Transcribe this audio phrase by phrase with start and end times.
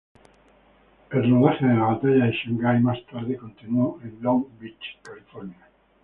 [1.11, 5.69] El rodaje de la batalla de Shangai más tarde continuó en Long Beach, California.